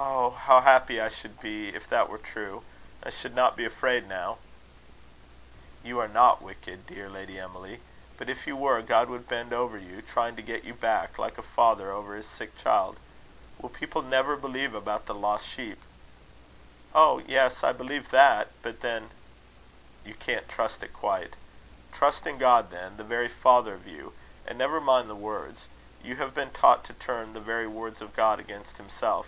"Oh! 0.00 0.30
how 0.30 0.60
happy 0.60 1.00
I 1.00 1.08
should 1.08 1.40
be, 1.40 1.74
if 1.74 1.88
that 1.88 2.08
were 2.08 2.18
true! 2.18 2.62
I 3.02 3.10
should 3.10 3.34
not 3.34 3.56
be 3.56 3.64
afraid 3.64 4.06
now." 4.06 4.38
"You 5.82 5.98
are 5.98 6.06
not 6.06 6.40
wicked, 6.40 6.86
dear 6.86 7.08
Lady 7.10 7.40
Emily; 7.40 7.80
but 8.16 8.28
if 8.28 8.46
you 8.46 8.54
were, 8.54 8.80
God 8.80 9.08
would 9.08 9.26
bend 9.26 9.52
over 9.52 9.76
you, 9.76 10.00
trying 10.00 10.36
to 10.36 10.42
get 10.42 10.62
you 10.62 10.72
back, 10.72 11.18
like 11.18 11.36
a 11.36 11.42
father 11.42 11.90
over 11.90 12.14
his 12.14 12.28
sick 12.28 12.56
child. 12.56 12.98
Will 13.58 13.68
people 13.70 14.00
never 14.02 14.36
believe 14.36 14.72
about 14.72 15.06
the 15.06 15.14
lost 15.16 15.48
sheep?" 15.48 15.80
"Oh! 16.94 17.18
yes; 17.26 17.64
I 17.64 17.72
believe 17.72 18.10
that. 18.10 18.50
But 18.62 18.82
then" 18.82 19.10
"You 20.06 20.14
can't 20.14 20.48
trust 20.48 20.80
it 20.84 20.92
quite. 20.92 21.34
Trust 21.92 22.24
in 22.24 22.38
God, 22.38 22.70
then, 22.70 22.98
the 22.98 23.04
very 23.04 23.28
father 23.28 23.74
of 23.74 23.88
you 23.88 24.12
and 24.46 24.58
never 24.58 24.80
mind 24.80 25.10
the 25.10 25.16
words. 25.16 25.66
You 26.04 26.16
have 26.16 26.34
been 26.34 26.52
taught 26.52 26.84
to 26.84 26.92
turn 26.92 27.32
the 27.32 27.40
very 27.40 27.66
words 27.66 28.00
of 28.00 28.14
God 28.14 28.38
against 28.38 28.76
himself." 28.76 29.26